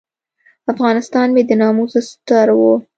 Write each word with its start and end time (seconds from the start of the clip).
افغانستان 0.71 1.27
مې 1.35 1.41
د 1.49 1.51
ناموس 1.61 1.93
ستر 2.09 2.47
و. 2.57 2.61